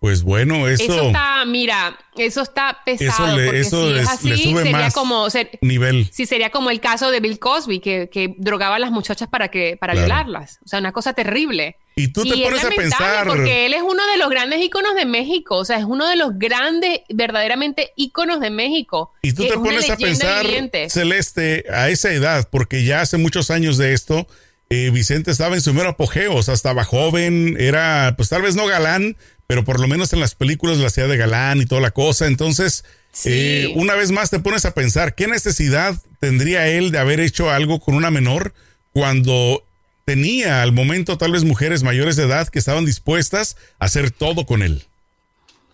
Pues 0.00 0.22
bueno, 0.22 0.68
eso, 0.68 0.84
Eso, 0.84 1.06
está, 1.08 1.44
mira, 1.44 1.98
eso 2.16 2.42
está 2.42 2.78
pesado. 2.84 3.26
Eso 3.26 3.36
le- 3.36 3.44
porque 3.46 3.60
eso 3.60 3.86
si 3.88 3.92
les- 3.94 4.02
es 4.04 4.08
así, 4.08 4.42
sube 4.44 4.62
sería 4.62 4.78
más 4.78 4.94
como... 4.94 5.28
ser- 5.28 5.58
nivel. 5.60 6.08
Sí, 6.12 6.24
sería 6.24 6.50
como 6.50 6.70
el 6.70 6.78
caso 6.78 7.10
de 7.10 7.18
Bill 7.18 7.40
Cosby, 7.40 7.80
que, 7.80 8.08
que 8.08 8.36
drogaba 8.38 8.76
a 8.76 8.78
las 8.78 8.92
muchachas 8.92 9.28
para 9.28 9.48
que 9.48 9.76
para 9.76 9.94
Claro. 9.94 10.06
violarlas. 10.06 10.60
O 10.64 10.68
sea, 10.68 10.78
una 10.78 10.92
cosa 10.92 11.14
terrible. 11.14 11.78
Y 11.96 12.12
tú 12.12 12.22
te 12.22 12.28
es 12.36 12.40
pones 12.48 12.64
a 12.64 12.68
pensar. 12.70 13.26
Porque 13.26 13.66
él 13.66 13.74
es 13.74 13.82
uno 13.82 14.06
de 14.06 14.18
los 14.18 14.30
grandes 14.30 14.60
íconos 14.64 14.94
de 14.94 15.04
México. 15.04 15.56
O 15.56 15.64
sea, 15.64 15.78
es 15.78 15.84
uno 15.84 16.06
de 16.08 16.14
los 16.14 16.38
grandes, 16.38 17.00
verdaderamente 17.08 17.90
íconos 17.96 18.38
de 18.40 18.50
México. 18.50 19.12
Y 19.22 19.32
tú 19.32 19.48
te 19.48 19.54
pones 19.54 19.90
a 19.90 19.96
pensar, 19.96 20.44
viviente. 20.44 20.88
Celeste, 20.90 21.64
a 21.72 21.88
esa 21.88 22.12
edad, 22.12 22.48
porque 22.52 22.84
ya 22.84 23.00
hace 23.00 23.16
muchos 23.16 23.50
años 23.50 23.78
de 23.78 23.94
esto, 23.94 24.28
eh, 24.70 24.90
Vicente 24.92 25.32
estaba 25.32 25.56
en 25.56 25.60
su 25.60 25.74
mero 25.74 25.88
apogeo, 25.88 26.36
o 26.36 26.42
sea, 26.44 26.54
estaba 26.54 26.84
joven, 26.84 27.56
era, 27.58 28.14
pues 28.16 28.28
tal 28.28 28.42
vez 28.42 28.54
no 28.54 28.66
galán, 28.66 29.16
pero 29.48 29.64
por 29.64 29.80
lo 29.80 29.88
menos 29.88 30.12
en 30.12 30.20
las 30.20 30.34
películas 30.36 30.76
la 30.76 30.86
hacía 30.88 31.06
de 31.08 31.16
galán 31.16 31.60
y 31.60 31.66
toda 31.66 31.80
la 31.80 31.90
cosa. 31.90 32.26
Entonces, 32.26 32.84
Sí. 33.12 33.30
eh, 33.32 33.72
una 33.76 33.94
vez 33.94 34.12
más 34.12 34.28
te 34.30 34.38
pones 34.38 34.66
a 34.66 34.74
pensar, 34.74 35.14
¿qué 35.14 35.26
necesidad 35.26 35.96
tendría 36.20 36.68
él 36.68 36.90
de 36.92 36.98
haber 36.98 37.18
hecho 37.18 37.50
algo 37.50 37.80
con 37.80 37.94
una 37.94 38.10
menor 38.10 38.52
cuando 38.92 39.64
tenía 40.04 40.62
al 40.62 40.72
momento 40.72 41.16
tal 41.18 41.32
vez 41.32 41.44
mujeres 41.44 41.82
mayores 41.82 42.16
de 42.16 42.24
edad 42.24 42.48
que 42.48 42.58
estaban 42.58 42.84
dispuestas 42.84 43.56
a 43.78 43.86
hacer 43.86 44.10
todo 44.10 44.44
con 44.44 44.62
él? 44.62 44.84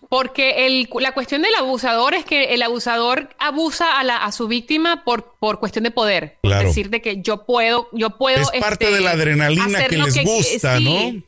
Porque 0.07 0.65
el, 0.67 0.87
la 1.01 1.11
cuestión 1.13 1.41
del 1.41 1.53
abusador 1.55 2.13
es 2.13 2.23
que 2.23 2.53
el 2.53 2.61
abusador 2.61 3.29
abusa 3.39 3.99
a, 3.99 4.03
la, 4.05 4.23
a 4.23 4.31
su 4.31 4.47
víctima 4.47 5.03
por, 5.03 5.33
por 5.37 5.59
cuestión 5.59 5.83
de 5.83 5.91
poder. 5.91 6.37
Claro. 6.43 6.69
decir 6.69 6.89
de 6.89 7.01
que 7.01 7.21
yo 7.21 7.43
puedo, 7.45 7.89
yo 7.91 8.11
puedo. 8.11 8.39
Es 8.53 8.61
parte 8.61 8.85
este, 8.85 8.95
de 8.95 9.01
la 9.01 9.11
adrenalina 9.11 9.65
hacer 9.65 9.89
que 9.89 9.97
les 9.97 10.23
gusta, 10.23 10.77
sí. 10.77 10.83
¿no? 10.85 11.23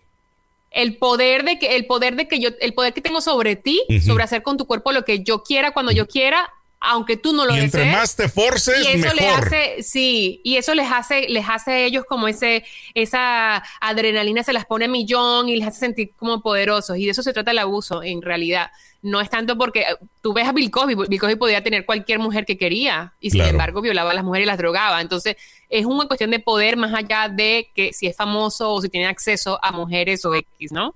El 0.72 0.98
poder 0.98 1.44
de 1.44 1.60
que, 1.60 1.76
el 1.76 1.86
poder 1.86 2.16
de 2.16 2.28
que 2.28 2.40
yo, 2.40 2.50
el 2.60 2.74
poder 2.74 2.94
que 2.94 3.02
tengo 3.02 3.22
sobre 3.22 3.56
ti, 3.56 3.82
sobre 4.06 4.24
hacer 4.24 4.44
con 4.44 4.58
tu 4.58 4.66
cuerpo 4.66 4.92
lo 4.92 5.06
que 5.06 5.24
yo 5.24 5.44
quiera, 5.44 5.72
cuando 5.72 5.92
yo 5.92 6.08
quiera, 6.08 6.52
aunque 6.80 7.18
tú 7.18 7.34
no 7.34 7.46
lo 7.46 7.56
y 7.56 7.60
entre 7.60 7.92
más 7.92 8.16
te 8.16 8.30
forces, 8.30 8.86
y 8.86 8.88
eso 8.88 9.14
mejor. 9.16 9.16
le 9.16 9.28
hace, 9.30 9.84
sí, 9.84 10.42
y 10.44 10.58
eso 10.58 10.76
les 10.76 10.92
hace, 10.92 11.28
les 11.30 11.46
hace 11.48 11.72
a 11.72 11.80
ellos 11.80 12.06
como 12.08 12.28
ese, 12.28 12.64
esa 12.94 13.64
adrenalina 13.82 14.44
se 14.44 14.54
las 14.54 14.66
pone 14.66 14.86
a 14.86 14.88
millón 14.88 15.50
y 15.50 15.56
les 15.56 15.68
hace 15.68 15.80
sentir 15.80 16.12
como 16.16 16.42
poderosos. 16.42 16.98
Y 16.98 17.06
de 17.06 17.12
eso 17.12 17.24
se 17.24 17.34
trata 17.34 17.52
el 17.52 17.60
abuso, 17.60 18.04
en 18.04 18.22
realidad. 18.22 18.72
No 19.04 19.22
es 19.22 19.30
tanto 19.30 19.58
porque 19.58 19.82
eh, 19.82 19.86
tú 20.22 20.34
ves 20.34 20.48
a 20.48 20.52
Bill 20.52 20.72
Cosby, 20.72 20.96
Bill 21.08 21.20
Cosby 21.20 21.36
podía 21.36 21.64
tener 21.64 21.86
cualquier 21.86 22.20
mujer 22.20 22.46
que 22.46 22.58
quería 22.58 23.14
y 23.20 23.30
sin 23.30 23.40
Claro. 23.40 23.52
embargo 23.52 23.82
violaba 23.82 24.12
a 24.12 24.14
las 24.14 24.24
mujeres 24.24 24.46
y 24.46 24.48
las 24.48 24.58
drogaba. 24.58 25.02
Entonces 25.02 25.36
es 25.70 25.86
una 25.86 26.06
cuestión 26.08 26.32
de 26.32 26.40
poder 26.40 26.78
más 26.78 26.94
allá 26.94 27.30
de 27.30 27.70
que 27.76 27.94
si 27.94 28.08
es 28.08 28.16
famoso 28.16 28.72
o 28.74 28.82
si 28.82 28.90
tiene 28.90 29.08
acceso 29.08 29.60
a 29.64 29.72
mujeres 29.72 30.26
o 30.26 30.34
X, 30.34 30.72
¿no? 30.72 30.96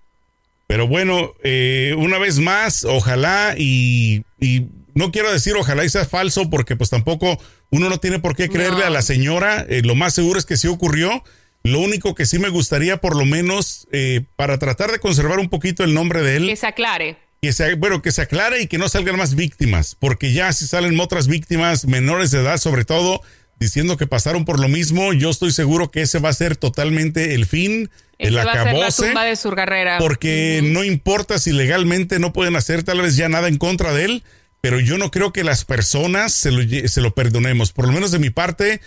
Pero 0.68 0.88
bueno, 0.88 1.32
eh, 1.44 1.94
una 1.98 2.18
vez 2.18 2.40
más, 2.40 2.86
ojalá 2.86 3.56
y, 3.58 4.24
y 4.40 4.68
no 4.96 5.12
quiero 5.12 5.32
decir 5.32 5.56
ojalá 5.58 5.84
y 5.86 5.90
sea 5.90 6.06
falso 6.06 6.50
porque 6.50 6.76
pues 6.78 6.90
tampoco 6.90 7.38
uno 7.70 7.90
no 7.90 7.98
tiene 8.00 8.20
por 8.20 8.36
qué 8.36 8.50
creerle 8.50 8.80
No. 8.80 8.86
a 8.86 8.90
la 8.90 9.02
señora. 9.02 9.66
Eh, 9.70 9.82
lo 9.84 9.96
más 9.96 10.14
seguro 10.14 10.40
es 10.40 10.46
que 10.46 10.58
sí 10.58 10.68
ocurrió. 10.68 11.24
Lo 11.64 11.80
único 11.80 12.16
que 12.16 12.26
sí 12.26 12.40
me 12.40 12.50
gustaría 12.50 12.98
por 12.98 13.16
lo 13.16 13.26
menos 13.26 13.88
eh, 13.92 14.22
para 14.36 14.58
tratar 14.58 14.92
de 14.92 15.00
conservar 15.00 15.40
un 15.40 15.50
poquito 15.50 15.84
el 15.84 15.94
nombre 15.94 16.22
de 16.24 16.38
él. 16.38 16.48
Que 16.48 16.56
se 16.56 16.66
aclare. 16.68 17.18
Que 17.42 17.54
se, 17.54 17.74
bueno, 17.74 18.04
que 18.04 18.12
se 18.12 18.22
aclare 18.22 18.62
y 18.62 18.68
que 18.68 18.78
no 18.78 18.88
salgan 18.88 19.18
más 19.18 19.34
víctimas, 19.34 19.96
porque 19.98 20.32
ya 20.32 20.54
si 20.54 20.68
salen 20.68 21.00
otras 21.00 21.28
víctimas 21.28 21.86
menores 21.86 22.30
de 22.30 22.40
edad, 22.40 22.58
sobre 22.58 22.86
todo, 22.86 23.24
diciendo 23.60 23.98
que 23.98 24.06
pasaron 24.06 24.46
por 24.46 24.60
lo 24.60 24.68
mismo, 24.68 25.12
yo 25.12 25.32
estoy 25.32 25.52
seguro 25.52 25.90
que 25.90 26.04
ese 26.04 26.20
va 26.20 26.30
a 26.30 26.34
ser 26.34 26.56
totalmente 26.56 27.34
el 27.34 27.48
fin, 27.48 27.90
el 28.20 28.36
Esa 28.36 28.46
va 28.46 28.52
a 28.52 28.54
ser 28.54 28.64
la 28.66 28.70
acabose, 28.70 29.08
tumba 29.08 29.26
de 29.26 29.36
su 29.36 29.50
carrera. 29.54 29.98
porque 29.98 30.62
no 30.64 30.84
importa 30.84 31.40
si 31.40 31.52
legalmente 31.52 32.20
no 32.20 32.32
pueden 32.32 32.56
hacer 32.56 32.84
tal 32.84 33.02
vez 33.02 33.16
ya 33.16 33.28
nada 33.28 33.48
en 33.48 33.58
contra 33.58 33.92
de 33.92 34.06
él, 34.06 34.24
pero 34.62 34.80
yo 34.80 35.00
no 35.00 35.10
creo 35.10 35.34
que 35.34 35.44
las 35.44 35.66
personas 35.66 36.34
se 36.34 36.52
lo, 36.52 36.62
se 36.88 37.02
lo 37.02 37.16
perdonemos, 37.16 37.72
por 37.72 37.88
lo 37.88 37.92
menos 37.92 38.12
de 38.12 38.20
mi 38.20 38.30
parte, 38.30 38.82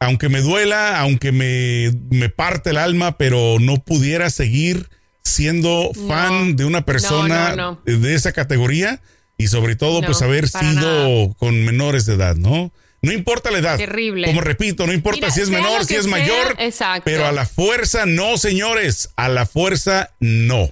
aunque 0.00 0.28
me 0.28 0.40
duela, 0.40 0.98
aunque 0.98 1.30
me, 1.30 1.92
me 2.10 2.28
parte 2.28 2.70
el 2.70 2.78
alma, 2.78 3.18
pero 3.18 3.58
no 3.60 3.84
pudiera 3.84 4.30
seguir 4.30 4.88
siendo 5.24 5.90
No. 5.96 6.08
fan 6.08 6.56
de 6.56 6.64
una 6.64 6.84
persona 6.84 7.56
no, 7.56 7.80
de 7.84 8.14
esa 8.14 8.32
categoría 8.32 9.00
y 9.36 9.48
sobre 9.48 9.74
todo 9.76 10.02
pues 10.02 10.22
haber 10.22 10.48
sido 10.48 11.18
nada. 11.24 11.34
con 11.38 11.64
menores 11.64 12.06
de 12.06 12.14
edad, 12.14 12.36
¿no? 12.36 12.72
No 13.02 13.12
importa 13.12 13.50
la 13.50 13.58
edad. 13.58 13.76
Terrible. 13.76 14.28
Como 14.28 14.40
repito, 14.40 14.86
no 14.86 14.92
importa 14.92 15.26
Mira, 15.26 15.30
si 15.30 15.42
es 15.42 15.50
menor, 15.50 15.84
si 15.84 15.94
es 15.96 16.02
sea, 16.04 16.10
mayor, 16.10 16.54
exacto. 16.58 17.02
pero 17.04 17.26
a 17.26 17.32
la 17.32 17.44
fuerza 17.44 18.06
no, 18.06 18.38
señores, 18.38 19.10
a 19.16 19.28
la 19.28 19.44
fuerza 19.44 20.10
no. 20.20 20.70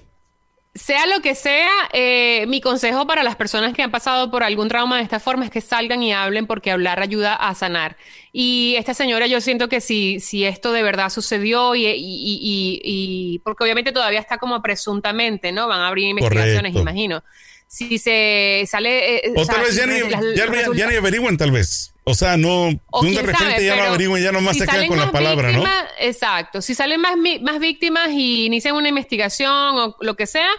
Sea 0.75 1.05
lo 1.05 1.21
que 1.21 1.35
sea, 1.35 1.69
eh, 1.93 2.45
mi 2.47 2.59
consejo 2.59 3.05
para 3.05 3.21
las 3.21 3.35
personas 3.35 3.75
que 3.75 3.83
han 3.83 3.91
pasado 3.91 4.31
por 4.31 4.41
algún 4.41 4.69
trauma 4.69 4.97
de 4.97 5.03
esta 5.03 5.19
forma 5.19 5.45
es 5.45 5.51
que 5.51 5.61
salgan 5.61 6.01
y 6.01 6.13
hablen 6.13 6.47
porque 6.47 6.71
hablar 6.71 6.99
ayuda 6.99 7.35
a 7.35 7.53
sanar. 7.53 7.95
Y 8.31 8.73
esta 8.79 8.95
señora, 8.95 9.27
yo 9.27 9.39
siento 9.39 9.69
que 9.69 9.81
si, 9.81 10.19
si 10.19 10.45
esto 10.45 10.71
de 10.71 10.81
verdad 10.81 11.11
sucedió 11.11 11.75
y, 11.75 11.85
y- 11.85 11.93
y- 11.95 12.81
y- 12.83 13.39
porque 13.43 13.63
obviamente 13.65 13.91
todavía 13.91 14.19
está 14.19 14.39
como 14.39 14.63
presuntamente, 14.63 15.51
¿no? 15.51 15.67
Van 15.67 15.81
a 15.81 15.89
abrir 15.89 16.07
investigaciones, 16.07 16.71
Correcto. 16.73 16.79
imagino. 16.79 17.23
Si 17.67 17.99
se 17.99 18.63
sale... 18.67 19.17
eh, 19.27 19.33
O 19.35 19.45
sea, 19.45 19.55
tal 19.55 19.65
vez 19.65 19.73
si 19.75 19.79
ya 19.79 19.85
ni, 19.85 19.99
las- 19.99 20.09
ya, 20.09 20.21
los 20.21 20.35
ya- 20.35 20.45
resulta- 20.47 20.77
ya 20.79 20.87
ni 20.87 20.95
averigüen, 20.95 21.37
tal 21.37 21.51
vez. 21.51 21.92
O 22.05 22.13
sea, 22.15 22.35
no, 22.35 22.69
o 22.91 23.03
de 23.05 23.11
repente 23.21 23.37
sabe, 23.37 23.65
ya 23.65 23.71
no 23.75 23.81
pero 23.81 23.89
averigüen, 23.93 24.23
ya 24.23 24.31
nomás 24.33 24.53
si 24.55 24.59
se 24.59 24.67
quedan 24.67 24.87
con 24.87 24.97
la 24.99 25.11
palabra, 25.11 25.51
¿no? 25.53 25.63
Exacto. 25.99 26.61
Si 26.61 26.75
salen 26.75 26.99
más, 26.99 27.13
más 27.41 27.59
víctimas 27.59 28.09
y 28.11 28.45
inician 28.45 28.75
una 28.75 28.89
investigación 28.89 29.49
o 29.53 29.95
lo 30.01 30.15
que 30.15 30.27
sea, 30.27 30.49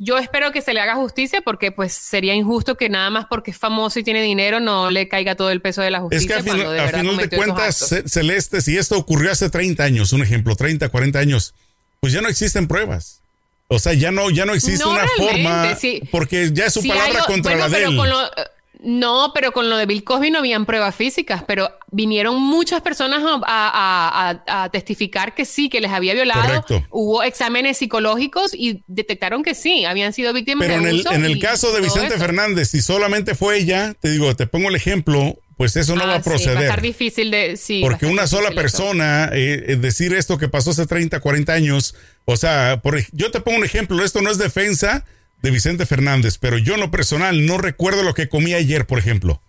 yo 0.00 0.18
espero 0.18 0.50
que 0.52 0.60
se 0.62 0.74
le 0.74 0.80
haga 0.80 0.94
justicia 0.96 1.40
porque 1.40 1.70
pues 1.72 1.92
sería 1.92 2.34
injusto 2.34 2.76
que 2.76 2.88
nada 2.88 3.10
más 3.10 3.26
porque 3.26 3.50
es 3.52 3.58
famoso 3.58 3.98
y 4.00 4.04
tiene 4.04 4.22
dinero 4.22 4.58
no 4.60 4.90
le 4.90 5.08
caiga 5.08 5.34
todo 5.36 5.50
el 5.50 5.60
peso 5.60 5.82
de 5.82 5.90
la 5.90 5.98
Es 5.98 6.02
justicia. 6.04 6.42
que 6.42 6.50
a, 6.50 6.82
de 6.82 6.88
final 6.92 7.16
de 7.16 7.28
cuentas, 7.30 7.94
Celeste, 8.06 8.60
si 8.60 8.76
esto 8.76 8.96
ocurrió 8.96 9.30
hace 9.32 9.50
30 9.50 9.82
años, 9.84 10.12
un 10.12 10.22
ejemplo, 10.22 10.56
30, 10.56 10.88
40 10.88 11.18
años, 11.18 11.54
pues 12.00 12.12
ya 12.12 12.20
no 12.22 12.28
existen 12.28 12.66
pruebas. 12.68 13.20
O 13.68 13.78
sea, 13.78 13.92
ya 13.92 14.10
no, 14.10 14.30
ya 14.30 14.46
no 14.46 14.54
existe 14.54 14.82
No 14.82 14.90
una 14.92 15.04
realmente, 15.18 15.76
forma, 16.00 16.10
porque 16.10 16.50
ya 16.52 16.66
es 16.66 16.72
su 16.74 16.86
palabra 16.86 17.20
hay 17.20 17.26
contra 17.26 17.52
bueno, 17.52 17.58
la 17.58 17.68
de 17.68 17.76
pero 17.76 17.90
él. 17.90 17.96
con 17.96 18.08
lo- 18.08 18.30
no, 18.80 19.32
pero 19.34 19.52
con 19.52 19.68
lo 19.68 19.76
de 19.76 19.86
Bill 19.86 20.04
Cosby 20.04 20.30
no 20.30 20.38
habían 20.38 20.64
pruebas 20.66 20.94
físicas, 20.94 21.42
pero 21.46 21.70
vinieron 21.90 22.40
muchas 22.40 22.80
personas 22.80 23.22
a, 23.24 23.40
a- 23.44 24.30
a- 24.46 24.64
a 24.64 24.68
testificar 24.70 25.34
que 25.34 25.44
sí, 25.44 25.68
que 25.68 25.80
les 25.80 25.90
había 25.90 26.14
violado. 26.14 26.42
Correcto. 26.62 26.86
Hubo 26.90 27.22
exámenes 27.22 27.78
psicológicos 27.78 28.54
y 28.54 28.82
detectaron 28.86 29.42
que 29.42 29.54
sí, 29.54 29.84
habían 29.84 30.12
sido 30.12 30.32
víctimas 30.32 30.66
Pero 30.66 30.78
en 30.78 30.84
de 30.84 30.90
el, 30.90 30.96
abuso. 31.00 31.12
en 31.12 31.24
el 31.24 31.36
y 31.36 31.40
caso 31.40 31.72
de 31.72 31.80
Vicente 31.80 32.14
eso. 32.14 32.18
Fernández, 32.18 32.68
si 32.70 32.80
solamente 32.80 33.34
fue 33.34 33.58
ella, 33.58 33.94
te 34.00 34.10
digo, 34.10 34.34
te 34.36 34.46
pongo 34.46 34.68
el 34.68 34.76
ejemplo, 34.76 35.38
pues 35.56 35.74
eso 35.74 35.96
no 35.96 36.02
Ah, 36.04 36.06
va 36.06 36.14
a 36.14 36.22
sí, 36.22 36.28
va 36.28 36.34
a 36.34 36.36
proceder. 36.36 36.62
estar 36.62 36.80
difícil 36.80 37.30
de. 37.32 37.56
Sí, 37.56 37.80
Porque 37.82 38.06
una 38.06 38.28
sola 38.28 38.52
persona, 38.52 39.30
eh, 39.32 39.64
eh, 39.68 39.76
decir 39.76 40.14
esto 40.14 40.38
que 40.38 40.48
pasó 40.48 40.70
hace 40.70 40.86
30, 40.86 41.18
40 41.18 41.52
años, 41.52 41.96
o 42.26 42.36
sea, 42.36 42.80
por, 42.80 42.96
yo 43.12 43.30
te 43.32 43.40
pongo 43.40 43.58
un 43.58 43.64
ejemplo, 43.64 44.04
esto 44.04 44.22
no 44.22 44.30
es 44.30 44.38
defensa 44.38 45.04
de 45.42 45.50
Vicente 45.50 45.86
Fernández, 45.86 46.38
pero 46.38 46.58
yo 46.58 46.74
en 46.74 46.80
lo 46.80 46.90
personal 46.90 47.46
no 47.46 47.58
recuerdo 47.58 48.02
lo 48.02 48.14
que 48.14 48.28
comí 48.28 48.54
ayer, 48.54 48.86
por 48.86 48.98
ejemplo. 48.98 49.40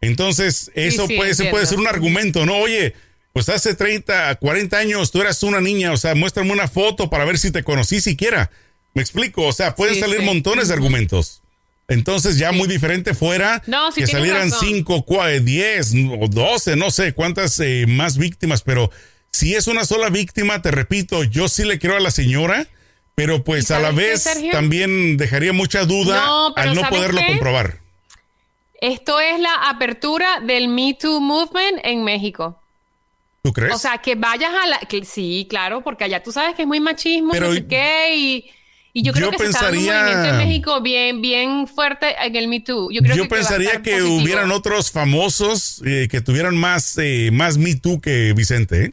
Entonces, 0.00 0.70
eso 0.74 1.06
sí, 1.06 1.16
puede, 1.16 1.30
ese 1.30 1.46
puede 1.46 1.66
ser 1.66 1.78
un 1.78 1.86
argumento, 1.86 2.46
¿no? 2.46 2.56
Oye, 2.56 2.94
pues 3.32 3.48
hace 3.48 3.74
30, 3.74 4.34
40 4.36 4.76
años 4.78 5.10
tú 5.10 5.20
eras 5.20 5.42
una 5.42 5.60
niña, 5.60 5.92
o 5.92 5.96
sea, 5.96 6.14
muéstrame 6.14 6.52
una 6.52 6.68
foto 6.68 7.10
para 7.10 7.24
ver 7.24 7.38
si 7.38 7.50
te 7.50 7.62
conocí 7.62 8.00
siquiera. 8.00 8.50
Me 8.94 9.02
explico, 9.02 9.46
o 9.46 9.52
sea, 9.52 9.74
pueden 9.74 9.94
Sí, 9.94 10.00
salir 10.00 10.22
montones 10.22 10.68
de 10.68 10.74
argumentos. 10.74 11.42
Entonces 11.86 12.38
ya 12.38 12.52
muy 12.52 12.68
diferente 12.68 13.14
fuera 13.14 13.62
No, 13.66 13.90
que 13.92 14.06
salieran 14.06 14.50
razón. 14.50 14.68
5, 14.68 15.04
10 15.42 15.92
o 16.20 16.28
12, 16.28 16.76
no 16.76 16.90
sé 16.90 17.12
cuántas 17.14 17.58
eh, 17.58 17.84
más 17.88 18.16
víctimas, 18.16 18.62
pero 18.62 18.90
si 19.32 19.54
es 19.54 19.66
una 19.66 19.84
sola 19.84 20.08
víctima, 20.08 20.62
te 20.62 20.70
repito, 20.70 21.24
yo 21.24 21.48
sí 21.48 21.64
le 21.64 21.78
creo 21.78 21.96
a 21.96 22.00
la 22.00 22.10
señora, 22.12 22.68
pero 23.22 23.44
pues 23.44 23.68
¿Y 23.68 23.72
a 23.74 23.78
la 23.80 23.90
qué, 23.90 23.96
vez 23.96 24.26
también 24.50 25.16
dejaría 25.18 25.52
mucha 25.52 25.84
duda 25.84 26.24
No, 26.24 26.54
al 26.56 26.74
no 26.74 26.80
¿sabes 26.80 26.96
poderlo 26.98 27.20
qué? 27.20 27.26
comprobar. 27.26 27.78
Esto 28.80 29.20
es 29.20 29.38
la 29.38 29.54
apertura 29.68 30.40
del 30.40 30.68
Me 30.68 30.96
Too 30.98 31.20
Movement 31.20 31.80
en 31.84 32.02
México. 32.02 32.58
¿Tú 33.42 33.52
crees? 33.52 33.74
O 33.74 33.78
sea, 33.78 33.98
que 33.98 34.14
vayas 34.14 34.50
a 34.54 34.66
la. 34.66 34.78
que 34.80 35.04
sí, 35.04 35.46
claro, 35.50 35.82
porque 35.82 36.04
allá 36.04 36.22
tú 36.22 36.32
sabes 36.32 36.54
que 36.54 36.62
es 36.62 36.68
muy 36.68 36.80
machismo, 36.80 37.32
Pero 37.32 37.52
sé 37.52 37.66
qué, 37.66 38.14
y. 38.16 38.50
Y 38.92 39.02
yo 39.02 39.12
creo 39.12 39.26
yo 39.30 39.30
que 39.32 39.44
se 39.44 39.50
está 39.50 39.66
dando 39.66 39.78
un 39.78 39.84
pensaría- 39.86 40.02
movimiento 40.02 40.28
en 40.30 40.48
México 40.48 40.80
bien, 40.80 41.22
bien 41.22 41.66
fuerte 41.68 42.16
en 42.24 42.34
el 42.34 42.48
Me 42.48 42.60
Too. 42.60 42.90
Yo, 42.90 43.02
creo 43.02 43.22
que- 43.22 43.28
pensaría 43.28 43.82
que 43.82 44.02
hubieran 44.02 44.50
otros 44.50 44.90
famosos 44.90 45.80
eh, 45.86 46.08
que 46.10 46.20
tuvieran 46.22 46.56
más, 46.56 46.98
eh, 46.98 47.30
más 47.32 47.56
Me 47.56 47.76
Too 47.76 48.00
que 48.00 48.32
Vicente. 48.32 48.86
¿eh? 48.86 48.92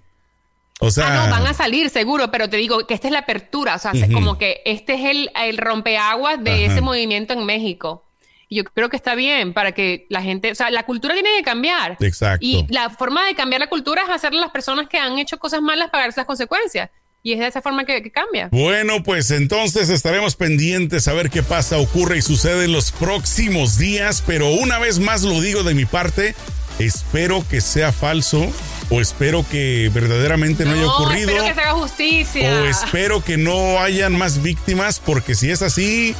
O 0.80 0.92
sea, 0.92 1.24
Ah, 1.24 1.26
no, 1.28 1.32
van 1.32 1.48
a 1.48 1.54
salir, 1.54 1.90
seguro, 1.90 2.30
pero 2.30 2.50
te 2.50 2.58
digo 2.58 2.86
que 2.86 2.94
esta 2.94 3.08
es 3.08 3.14
la 3.14 3.20
apertura, 3.20 3.76
o 3.76 3.80
sea, 3.80 3.94
se- 3.94 4.04
Ujú. 4.06 4.14
como 4.14 4.38
que 4.38 4.62
este 4.66 4.94
es 4.94 5.06
el, 5.06 5.32
el 5.36 5.58
rompeaguas 5.58 6.44
de 6.44 6.52
Ajá. 6.66 6.74
ese 6.74 6.82
movimiento 6.82 7.34
en 7.34 7.46
México. 7.46 8.04
Y 8.50 8.58
yo 8.58 8.64
creo 8.64 8.88
que 8.90 8.96
está 8.96 9.16
bien 9.16 9.54
para 9.54 9.72
que 9.74 10.06
la 10.10 10.22
gente, 10.22 10.52
o 10.52 10.56
sea, 10.56 10.70
la 10.72 10.84
cultura 10.84 11.14
tiene 11.16 11.30
que 11.38 11.44
cambiar. 11.44 11.98
Exacto. 12.00 12.46
Y 12.46 12.66
la 12.70 12.90
forma 12.92 13.26
de 13.26 13.36
cambiar 13.36 13.60
la 13.60 13.68
cultura 13.68 14.04
es 14.04 14.10
hacerle 14.10 14.38
a 14.38 14.42
las 14.44 14.52
personas 14.52 14.88
que 14.88 14.98
han 15.00 15.18
hecho 15.20 15.38
cosas 15.40 15.62
malas 15.62 15.90
pagar 15.90 16.12
las 16.16 16.26
consecuencias. 16.26 16.90
Y 17.24 17.34
es 17.34 17.40
de 17.40 17.48
esa 17.48 17.62
forma 17.62 17.84
que, 17.84 18.02
que 18.02 18.10
cambia. 18.12 18.48
Bueno, 18.52 19.04
pues 19.04 19.32
entonces 19.32 19.90
estaremos 19.90 20.36
pendientes 20.38 21.10
a 21.10 21.14
ver 21.14 21.30
qué 21.30 21.44
pasa, 21.44 21.78
ocurre 21.78 22.20
y 22.20 22.22
sucede 22.22 22.66
en 22.66 22.72
los 22.72 22.92
próximos 22.94 23.78
días, 23.78 24.24
pero 24.26 24.48
una 24.52 24.80
vez 24.80 25.00
más 25.00 25.24
lo 25.24 25.42
digo 25.42 25.64
de 25.64 25.74
mi 25.74 25.84
parte, 25.86 26.36
espero 26.80 27.44
que 27.50 27.60
sea 27.60 27.92
falso 27.92 28.46
o 28.89 29.01
espero 29.01 29.46
que 29.50 29.91
verdaderamente 29.94 30.63
no, 30.65 30.72
haya 30.72 30.88
ocurrido 30.88 31.29
Espero 31.29 31.46
que 31.48 31.53
se 31.53 31.62
haga 31.62 31.74
justicia. 31.74 32.62
o 32.62 32.65
espero 32.65 33.24
que 33.24 33.38
no 33.38 33.79
hayan 33.79 34.17
más 34.17 34.41
víctimas 34.41 35.00
porque 35.00 35.36
si 35.36 35.51
es 35.51 35.62
así, 35.62 36.15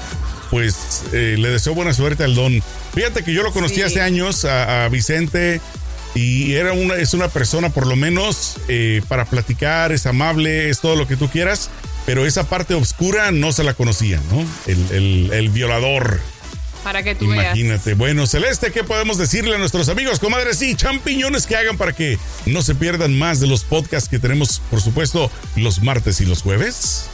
pues 0.52 1.04
eh, 1.14 1.36
le 1.38 1.50
deseo 1.50 1.74
buena 1.74 1.94
suerte 1.94 2.24
al 2.24 2.36
don. 2.36 2.62
Fíjate 2.94 3.24
que 3.24 3.34
yo 3.34 3.44
lo 3.44 3.52
conocí 3.54 3.76
Sí. 3.76 3.82
hace 3.84 4.02
años 4.02 4.44
a, 4.46 4.86
a 4.86 4.90
Vicente 4.90 5.62
y 6.16 6.54
era 6.54 6.74
una, 6.74 6.96
es 6.96 7.14
una 7.14 7.28
persona 7.28 7.70
por 7.70 7.86
lo 7.88 7.96
menos 7.96 8.56
eh, 8.68 9.02
para 9.08 9.26
platicar, 9.26 9.92
es 9.92 10.06
amable, 10.06 10.70
es 10.70 10.80
todo 10.80 10.96
lo 10.96 11.08
que 11.08 11.16
tú 11.16 11.30
quieras, 11.30 11.70
pero 12.06 12.26
esa 12.26 12.44
parte 12.50 12.74
oscura 12.74 13.32
no 13.32 13.52
se 13.52 13.64
la 13.64 13.74
conocía, 13.76 14.20
¿no? 14.32 14.44
El, 14.66 14.78
el- 14.92 15.30
el 15.34 15.50
violador. 15.50 16.20
Para 16.88 17.04
que 17.04 17.16
tú 17.16 17.28
veas. 17.28 17.48
Imagínate. 17.48 17.96
Bueno, 17.96 18.26
Celeste, 18.28 18.72
¿qué 18.72 18.82
podemos 18.82 19.18
decirle 19.18 19.56
a 19.56 19.58
nuestros 19.58 19.90
amigos, 19.90 20.20
comadres 20.20 20.62
y 20.62 20.74
champiñones 20.74 21.46
que 21.46 21.58
hagan 21.58 21.76
para 21.76 21.92
que 21.92 22.18
no 22.46 22.62
se 22.62 22.76
pierdan 22.76 23.20
más 23.20 23.42
de 23.42 23.48
los 23.48 23.66
podcasts 23.66 24.08
que 24.08 24.20
tenemos, 24.20 24.62
por 24.70 24.80
supuesto, 24.80 25.30
los 25.58 25.82
martes 25.82 26.22
y 26.22 26.26
los 26.26 26.42
jueves? 26.42 27.10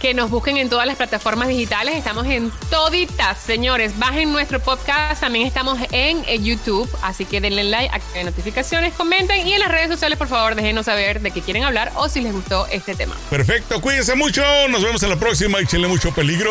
Que 0.00 0.12
nos 0.12 0.28
busquen 0.28 0.56
en 0.56 0.68
todas 0.68 0.88
las 0.88 0.96
plataformas 0.96 1.46
digitales. 1.46 1.94
Estamos 1.94 2.26
en 2.26 2.50
toditas, 2.68 3.38
señores. 3.38 3.96
Bajen 3.96 4.32
nuestro 4.32 4.58
podcast. 4.58 5.20
También 5.20 5.46
estamos 5.46 5.78
en 5.92 6.24
YouTube. 6.42 6.90
Así 7.00 7.26
que 7.26 7.40
denle 7.40 7.62
like, 7.62 7.94
activen 7.94 8.26
notificaciones, 8.26 8.92
comenten. 8.94 9.46
Y 9.46 9.52
en 9.52 9.60
las 9.60 9.70
redes 9.70 9.88
sociales, 9.88 10.18
por 10.18 10.26
favor, 10.26 10.56
déjenos 10.56 10.86
saber 10.86 11.20
de 11.20 11.30
qué 11.30 11.42
quieren 11.42 11.62
hablar 11.62 11.92
o 11.94 12.08
si 12.08 12.22
les 12.22 12.32
gustó 12.32 12.66
este 12.66 12.96
tema. 12.96 13.14
Perfecto, 13.30 13.80
cuídense 13.80 14.16
mucho, 14.16 14.42
nos 14.68 14.82
vemos 14.82 15.00
en 15.04 15.10
la 15.10 15.16
próxima 15.16 15.60
y 15.60 15.62
échenle 15.62 15.86
mucho 15.86 16.12
peligro. 16.12 16.50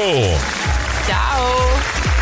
Chao. 1.06 2.19